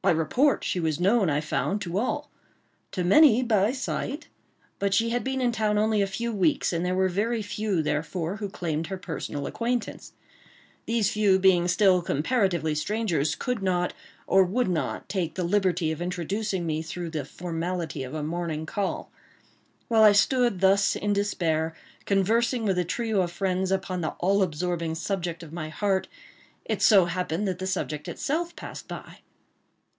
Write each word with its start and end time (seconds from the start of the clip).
By 0.00 0.12
report 0.12 0.64
she 0.64 0.80
was 0.80 0.98
known, 0.98 1.28
I 1.28 1.42
found, 1.42 1.82
to 1.82 1.98
all—to 1.98 3.04
many 3.04 3.42
by 3.42 3.72
sight—but 3.72 4.94
she 4.94 5.10
had 5.10 5.22
been 5.22 5.42
in 5.42 5.52
town 5.52 5.76
only 5.76 6.00
a 6.00 6.06
few 6.06 6.32
weeks, 6.32 6.72
and 6.72 6.82
there 6.82 6.94
were 6.94 7.10
very 7.10 7.42
few, 7.42 7.82
therefore, 7.82 8.36
who 8.36 8.48
claimed 8.48 8.86
her 8.86 8.96
personal 8.96 9.46
acquaintance. 9.46 10.14
These 10.86 11.10
few, 11.12 11.38
being 11.38 11.68
still 11.68 12.00
comparatively 12.00 12.74
strangers, 12.74 13.34
could 13.34 13.62
not, 13.62 13.92
or 14.26 14.44
would 14.44 14.66
not, 14.68 15.10
take 15.10 15.34
the 15.34 15.44
liberty 15.44 15.92
of 15.92 16.00
introducing 16.00 16.64
me 16.64 16.80
through 16.80 17.10
the 17.10 17.26
formality 17.26 18.02
of 18.02 18.14
a 18.14 18.22
morning 18.22 18.64
call. 18.64 19.10
While 19.88 20.04
I 20.04 20.12
stood 20.12 20.60
thus 20.62 20.96
in 20.96 21.12
despair, 21.12 21.74
conversing 22.06 22.64
with 22.64 22.78
a 22.78 22.84
trio 22.84 23.20
of 23.20 23.30
friends 23.32 23.70
upon 23.70 24.00
the 24.00 24.12
all 24.20 24.42
absorbing 24.42 24.94
subject 24.94 25.42
of 25.42 25.52
my 25.52 25.68
heart, 25.68 26.08
it 26.64 26.80
so 26.80 27.04
happened 27.04 27.46
that 27.46 27.58
the 27.58 27.66
subject 27.66 28.08
itself 28.08 28.56
passed 28.56 28.88
by. 28.88 29.18